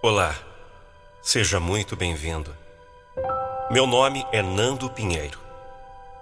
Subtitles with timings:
[0.00, 0.32] Olá,
[1.20, 2.56] seja muito bem-vindo.
[3.68, 5.40] Meu nome é Nando Pinheiro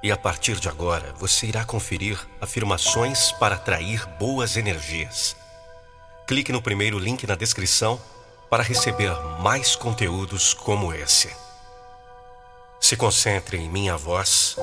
[0.02, 5.36] e a partir de agora você irá conferir afirmações para atrair boas energias.
[6.26, 8.00] Clique no primeiro link na descrição
[8.48, 11.30] para receber mais conteúdos como esse.
[12.80, 14.56] Se concentre em minha voz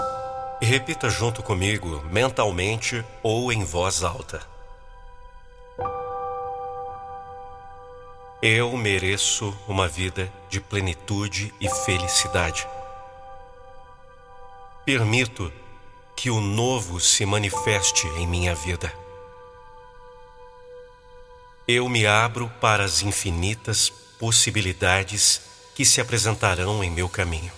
[0.60, 4.53] e repita junto comigo mentalmente ou em voz alta.
[8.46, 12.68] Eu mereço uma vida de plenitude e felicidade.
[14.86, 15.50] Permito
[16.14, 18.94] que o novo se manifeste em minha vida.
[21.66, 25.40] Eu me abro para as infinitas possibilidades
[25.74, 27.54] que se apresentarão em meu caminho.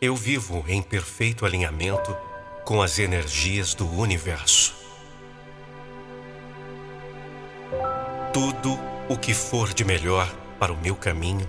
[0.00, 2.16] Eu vivo em perfeito alinhamento
[2.64, 4.80] com as energias do universo.
[8.32, 8.78] Tudo
[9.10, 10.26] o que for de melhor
[10.58, 11.46] para o meu caminho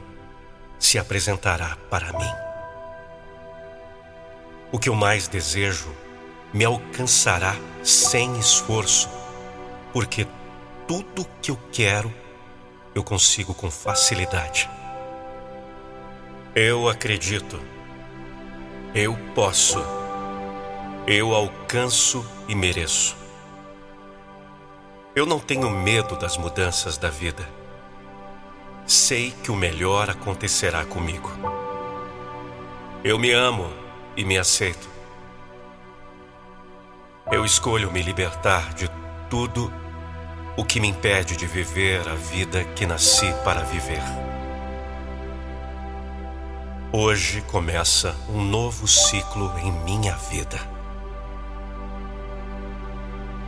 [0.78, 2.34] se apresentará para mim.
[4.70, 5.96] O que eu mais desejo
[6.54, 9.10] me alcançará sem esforço,
[9.94, 10.28] porque
[10.86, 12.14] tudo que eu quero
[12.94, 14.70] eu consigo com facilidade.
[16.54, 17.62] Eu acredito,
[18.94, 19.82] eu posso,
[21.08, 23.23] eu alcanço e mereço.
[25.16, 27.48] Eu não tenho medo das mudanças da vida.
[28.88, 31.32] Sei que o melhor acontecerá comigo.
[33.04, 33.72] Eu me amo
[34.18, 34.90] e me aceito.
[37.32, 38.90] Eu escolho me libertar de
[39.30, 39.72] tudo
[40.58, 44.02] o que me impede de viver a vida que nasci para viver.
[46.92, 50.73] Hoje começa um novo ciclo em minha vida.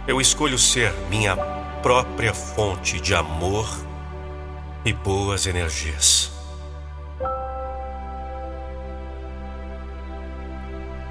[0.08, 1.36] Eu escolho ser minha
[1.82, 3.68] própria fonte de amor
[4.86, 6.32] e boas energias.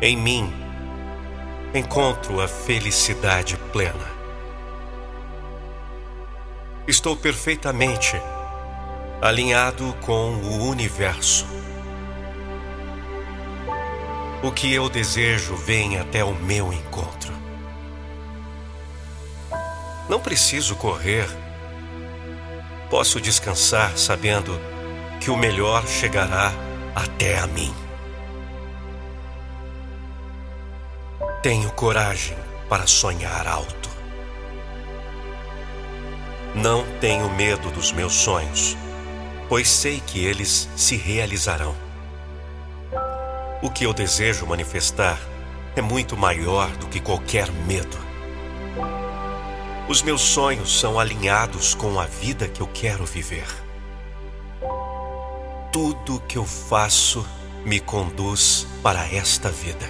[0.00, 0.52] Em mim,
[1.74, 4.14] encontro a felicidade plena.
[6.86, 8.14] Estou perfeitamente
[9.20, 11.46] alinhado com o universo.
[14.40, 17.23] O que eu desejo vem até o meu encontro.
[20.08, 21.26] Não preciso correr.
[22.90, 24.60] Posso descansar sabendo
[25.20, 26.52] que o melhor chegará
[26.94, 27.74] até a mim.
[31.42, 32.36] Tenho coragem
[32.68, 33.88] para sonhar alto.
[36.54, 38.76] Não tenho medo dos meus sonhos,
[39.48, 41.74] pois sei que eles se realizarão.
[43.62, 45.18] O que eu desejo manifestar
[45.74, 48.13] é muito maior do que qualquer medo.
[49.86, 53.46] Os meus sonhos são alinhados com a vida que eu quero viver.
[55.70, 57.24] Tudo que eu faço
[57.66, 59.86] me conduz para esta vida.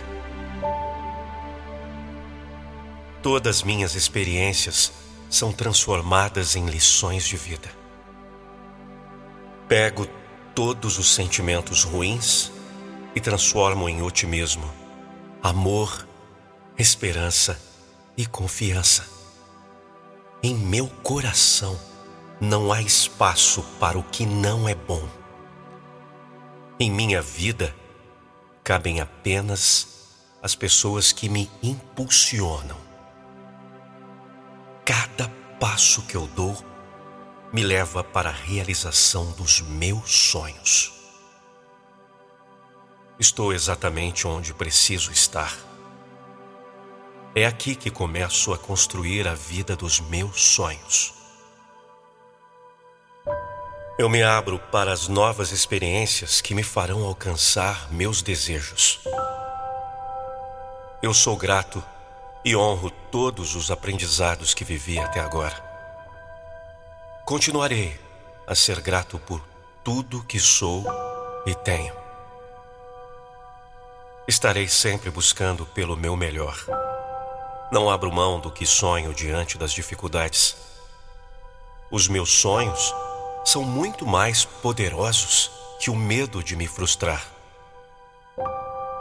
[3.22, 4.92] Todas minhas experiências
[5.30, 7.70] são transformadas em lições de vida.
[9.68, 10.08] Pego
[10.56, 12.50] todos os sentimentos ruins
[13.14, 14.68] e transformo em otimismo,
[15.40, 16.04] amor,
[16.76, 17.60] esperança
[18.16, 19.13] e confiança.
[20.46, 21.80] Em meu coração
[22.38, 25.08] não há espaço para o que não é bom.
[26.78, 27.74] Em minha vida
[28.62, 30.06] cabem apenas
[30.42, 32.76] as pessoas que me impulsionam.
[34.84, 36.54] Cada passo que eu dou
[37.50, 40.92] me leva para a realização dos meus sonhos.
[43.18, 45.56] Estou exatamente onde preciso estar.
[47.36, 51.12] É aqui que começo a construir a vida dos meus sonhos.
[53.98, 59.00] Eu me abro para as novas experiências que me farão alcançar meus desejos.
[61.02, 61.82] Eu sou grato
[62.44, 65.56] e honro todos os aprendizados que vivi até agora.
[67.24, 68.00] Continuarei
[68.46, 69.44] a ser grato por
[69.82, 70.84] tudo que sou
[71.44, 71.96] e tenho.
[74.28, 76.83] Estarei sempre buscando pelo meu melhor.
[77.74, 80.54] Não abro mão do que sonho diante das dificuldades.
[81.90, 82.94] Os meus sonhos
[83.44, 85.50] são muito mais poderosos
[85.80, 87.26] que o medo de me frustrar.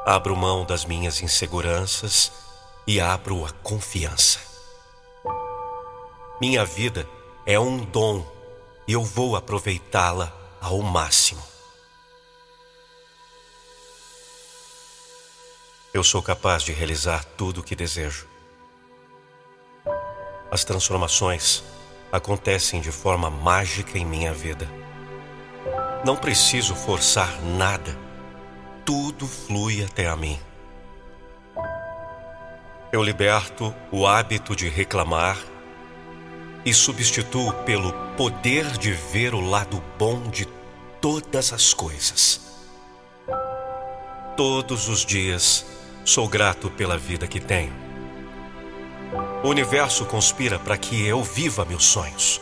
[0.08, 2.32] Abro mão das minhas inseguranças
[2.88, 4.40] e abro a confiança.
[6.42, 7.08] Minha vida
[7.46, 8.26] é um dom
[8.88, 11.44] e eu vou aproveitá-la ao máximo.
[15.94, 18.33] Eu sou capaz de realizar tudo o que desejo.
[20.54, 21.64] As transformações
[22.12, 24.70] acontecem de forma mágica em minha vida.
[26.06, 27.98] Não preciso forçar nada,
[28.86, 30.40] tudo flui até a mim.
[32.92, 35.40] Eu liberto o hábito de reclamar
[36.64, 40.46] e substituo pelo poder de ver o lado bom de
[41.02, 42.62] todas as coisas.
[44.38, 45.66] Todos os dias
[46.06, 47.93] sou grato pela vida que tenho.
[49.44, 52.40] O universo conspira para que eu viva meus sonhos.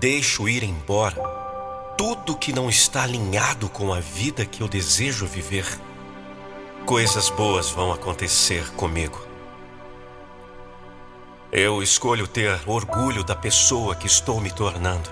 [0.00, 1.22] Deixo ir embora
[1.96, 5.64] tudo que não está alinhado com a vida que eu desejo viver.
[6.84, 9.24] Coisas boas vão acontecer comigo.
[11.52, 15.08] Eu escolho ter orgulho da pessoa que estou me tornando.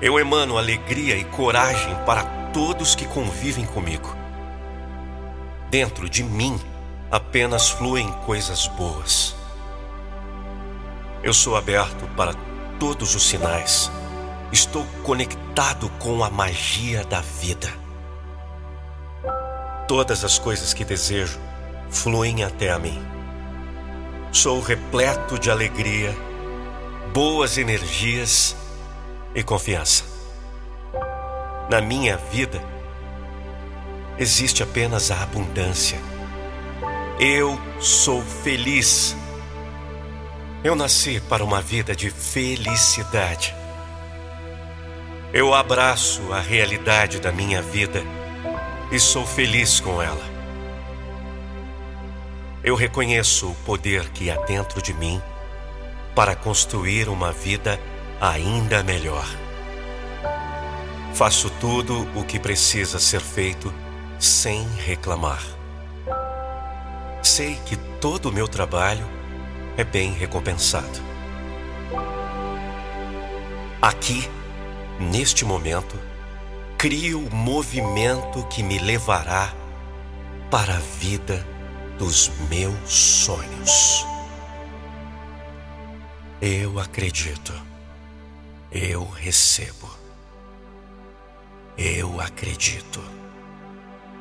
[0.00, 2.24] Eu emano alegria e coragem para
[2.54, 4.16] todos que convivem comigo.
[5.68, 6.58] Dentro de mim
[7.10, 9.34] apenas fluem coisas boas.
[11.22, 12.34] Eu sou aberto para
[12.78, 13.90] todos os sinais.
[14.52, 17.68] Estou conectado com a magia da vida.
[19.88, 21.38] Todas as coisas que desejo
[21.90, 23.00] fluem até a mim.
[24.32, 26.14] Sou repleto de alegria,
[27.12, 28.56] boas energias
[29.34, 30.04] e confiança.
[31.70, 32.62] Na minha vida,
[34.18, 35.98] existe apenas a abundância.
[37.18, 39.16] Eu sou feliz.
[40.62, 43.54] Eu nasci para uma vida de felicidade.
[45.32, 48.02] Eu abraço a realidade da minha vida
[48.92, 50.22] e sou feliz com ela.
[52.62, 55.22] Eu reconheço o poder que há dentro de mim
[56.14, 57.80] para construir uma vida
[58.20, 59.26] ainda melhor.
[61.14, 63.72] Faço tudo o que precisa ser feito
[64.18, 65.55] sem reclamar.
[67.36, 69.06] Sei que todo o meu trabalho
[69.76, 71.02] é bem recompensado.
[73.82, 74.26] Aqui,
[74.98, 76.00] neste momento,
[76.78, 79.52] crio o movimento que me levará
[80.50, 81.46] para a vida
[81.98, 84.06] dos meus sonhos.
[86.40, 87.52] Eu acredito.
[88.72, 89.90] Eu recebo.
[91.76, 93.04] Eu acredito.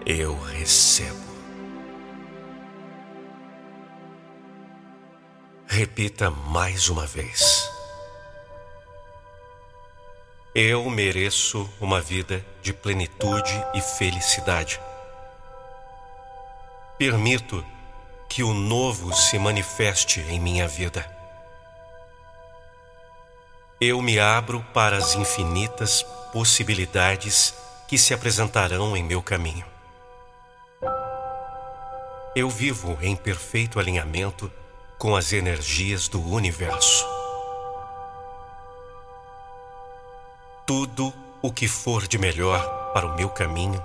[0.06, 1.35] Eu recebo.
[5.78, 7.70] Repita mais uma vez.
[10.56, 14.80] Eu mereço uma vida de plenitude e felicidade.
[16.98, 17.62] Permito
[18.30, 21.06] que o novo se manifeste em minha vida.
[23.82, 27.54] Eu me abro para as infinitas possibilidades
[27.86, 29.66] que se apresentarão em meu caminho.
[32.34, 34.50] Eu vivo em perfeito alinhamento
[34.98, 37.06] com as energias do universo.
[40.66, 43.84] Tudo o que for de melhor para o meu caminho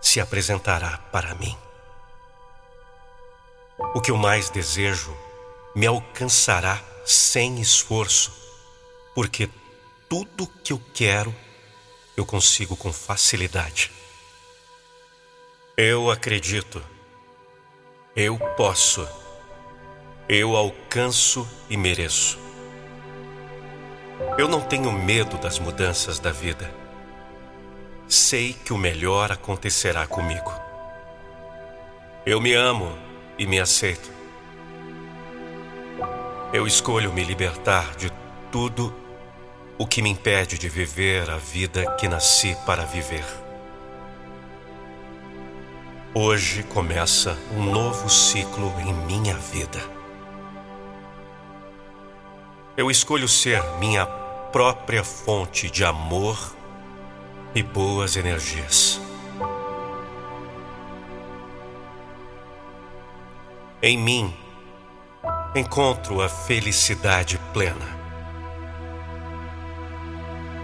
[0.00, 1.56] se apresentará para mim.
[3.94, 5.16] O que eu mais desejo
[5.74, 8.32] me alcançará sem esforço,
[9.14, 9.48] porque
[10.08, 11.34] tudo que eu quero
[12.16, 13.90] eu consigo com facilidade.
[15.76, 16.82] Eu acredito,
[18.14, 19.08] eu posso,
[20.28, 22.38] eu alcanço e mereço.
[24.38, 26.72] Eu não tenho medo das mudanças da vida.
[28.08, 30.52] Sei que o melhor acontecerá comigo.
[32.24, 32.96] Eu me amo
[33.38, 34.10] e me aceito.
[36.52, 38.10] Eu escolho me libertar de
[38.50, 38.94] tudo
[39.76, 43.24] o que me impede de viver a vida que nasci para viver.
[46.14, 49.93] Hoje começa um novo ciclo em minha vida.
[52.76, 54.04] Eu escolho ser minha
[54.50, 56.56] própria fonte de amor
[57.54, 59.00] e boas energias.
[63.80, 64.34] Em mim,
[65.54, 67.94] encontro a felicidade plena.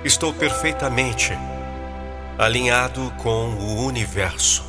[0.05, 1.33] Estou perfeitamente
[2.37, 4.65] alinhado com o universo.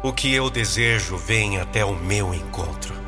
[0.00, 3.03] O que eu desejo vem até o meu encontro.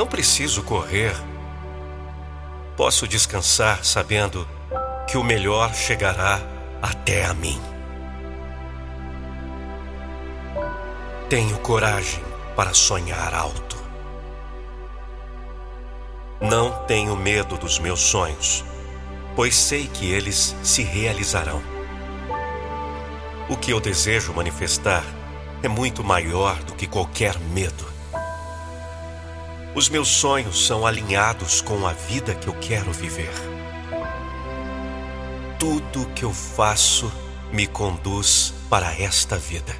[0.00, 1.14] Não preciso correr.
[2.74, 4.48] Posso descansar sabendo
[5.06, 6.40] que o melhor chegará
[6.80, 7.60] até a mim.
[11.28, 12.24] Tenho coragem
[12.56, 13.76] para sonhar alto.
[16.40, 18.64] Não tenho medo dos meus sonhos,
[19.36, 21.62] pois sei que eles se realizarão.
[23.50, 25.04] O que eu desejo manifestar
[25.62, 27.89] é muito maior do que qualquer medo.
[29.72, 33.32] Os meus sonhos são alinhados com a vida que eu quero viver.
[35.60, 37.10] Tudo que eu faço
[37.52, 39.72] me conduz para esta vida.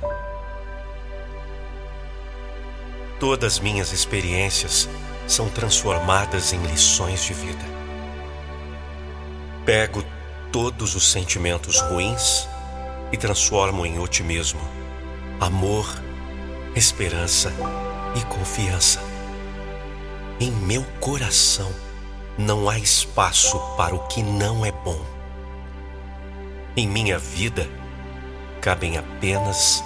[3.19, 4.89] Todas minhas experiências
[5.27, 7.65] são transformadas em lições de vida.
[9.67, 10.05] Pego
[10.53, 12.49] todos os sentimentos ruins
[13.11, 14.61] e transformo em otimismo,
[15.41, 15.87] amor,
[16.77, 17.53] esperança
[18.15, 19.10] e confiança.
[20.43, 21.71] Em meu coração
[22.39, 24.99] não há espaço para o que não é bom.
[26.75, 27.69] Em minha vida
[28.59, 29.85] cabem apenas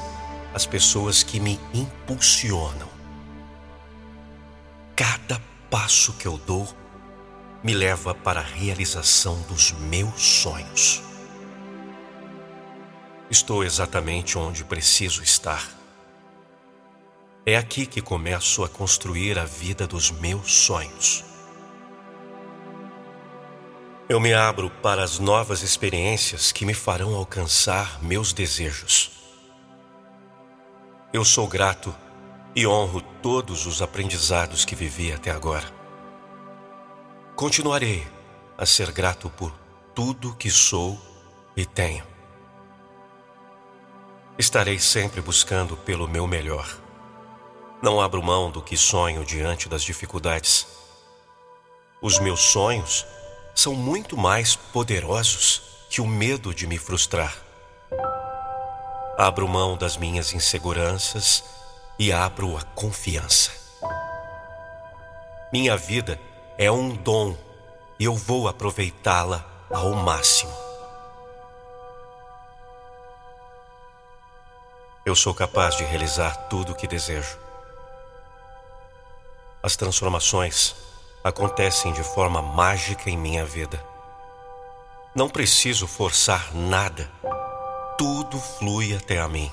[0.54, 2.88] as pessoas que me impulsionam.
[4.94, 6.73] Cada passo que eu dou
[7.61, 11.02] me leva para a realização dos meus sonhos.
[13.28, 15.83] Estou exatamente onde preciso estar.
[17.46, 21.22] É aqui que começo a construir a vida dos meus sonhos.
[24.08, 29.10] Eu me abro para as novas experiências que me farão alcançar meus desejos.
[31.12, 31.94] Eu sou grato
[32.56, 35.70] e honro todos os aprendizados que vivi até agora.
[37.36, 38.06] Continuarei
[38.56, 39.52] a ser grato por
[39.94, 40.98] tudo que sou
[41.54, 42.06] e tenho.
[44.38, 46.83] Estarei sempre buscando pelo meu melhor.
[47.84, 50.66] Não abro mão do que sonho diante das dificuldades.
[52.00, 53.04] Os meus sonhos
[53.54, 55.60] são muito mais poderosos
[55.90, 57.36] que o medo de me frustrar.
[59.18, 61.44] Abro mão das minhas inseguranças
[61.98, 63.52] e abro a confiança.
[65.52, 66.18] Minha vida
[66.56, 67.36] é um dom
[67.98, 70.56] e eu vou aproveitá-la ao máximo.
[75.04, 77.44] Eu sou capaz de realizar tudo o que desejo.
[79.64, 80.76] As transformações
[81.25, 83.83] acontecem de forma mágica em minha vida.
[85.14, 87.11] Não preciso forçar nada,
[87.97, 89.50] tudo flui até a mim.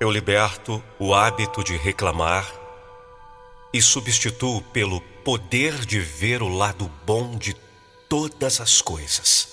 [0.00, 2.50] Eu liberto o hábito de reclamar
[3.74, 7.52] e substituo pelo poder de ver o lado bom de
[8.08, 9.48] todas as coisas.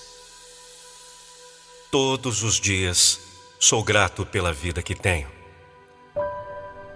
[1.91, 3.19] Todos os dias
[3.59, 5.36] sou grato pela vida que tenho.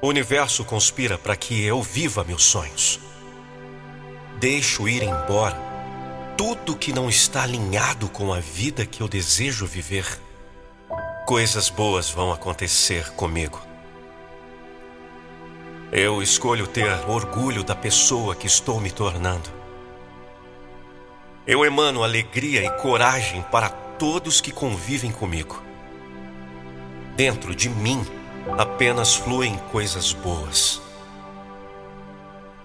[0.01, 2.99] O universo conspira para que eu viva meus sonhos.
[4.39, 5.55] Deixo ir embora
[6.35, 10.07] tudo que não está alinhado com a vida que eu desejo viver.
[11.27, 13.61] Coisas boas vão acontecer comigo.
[15.91, 19.51] Eu escolho ter orgulho da pessoa que estou me tornando.
[21.45, 25.61] Eu emano alegria e coragem para todos que convivem comigo.
[27.15, 28.03] Dentro de mim,
[28.57, 30.81] apenas fluem coisas boas.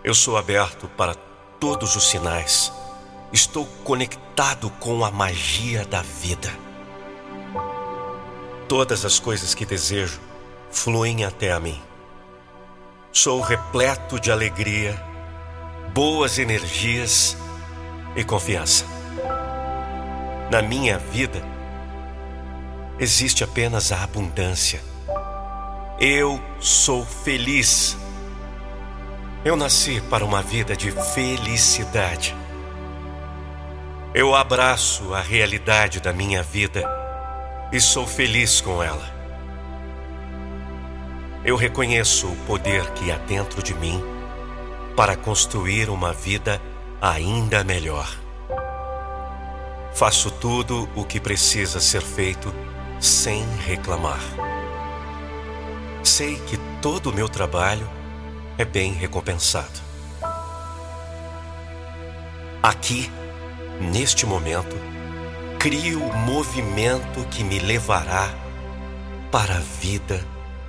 [0.03, 1.15] Eu sou aberto para
[1.59, 2.73] todos os sinais.
[3.33, 6.51] Estou conectado com a magia da vida.
[8.69, 10.21] Todas as coisas que desejo
[10.71, 11.81] fluem até a mim.
[13.13, 15.03] Sou repleto de alegria,
[15.93, 17.37] boas energias
[18.15, 18.85] e confiança.
[20.51, 21.43] Na minha vida,
[22.99, 24.81] existe apenas a abundância
[25.99, 27.97] eu sou feliz.
[29.45, 32.37] Eu nasci para uma vida de felicidade.
[34.15, 36.85] Eu abraço a realidade da minha vida
[37.73, 39.15] e sou feliz com ela.
[41.45, 44.03] Eu reconheço o poder que há dentro de mim
[44.95, 46.61] para construir uma vida
[47.01, 48.09] ainda melhor.
[49.95, 52.53] Faço tudo o que precisa ser feito
[53.01, 54.56] sem reclamar
[56.17, 57.87] sei que todo o meu trabalho
[58.57, 59.83] é bem recompensado.
[62.63, 63.13] Aqui,
[63.93, 64.75] neste momento,
[65.59, 68.31] crio o movimento que me levará
[69.31, 70.27] para a vida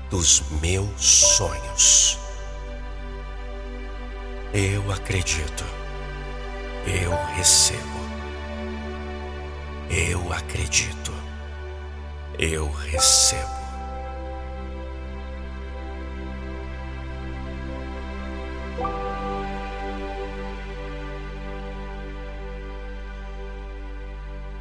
[0.10, 2.20] dos meus sonhos.
[4.54, 5.64] Eu acredito.
[6.86, 8.00] Eu recebo.
[9.90, 11.14] Eu acredito.
[12.38, 13.57] Eu recebo.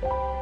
[0.02, 0.35] Bye.